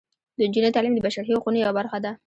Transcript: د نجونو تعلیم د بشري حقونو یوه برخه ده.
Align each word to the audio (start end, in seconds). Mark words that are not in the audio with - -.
د 0.37 0.39
نجونو 0.47 0.73
تعلیم 0.75 0.93
د 0.95 0.99
بشري 1.05 1.31
حقونو 1.35 1.57
یوه 1.63 1.73
برخه 1.79 1.97
ده. 2.05 2.11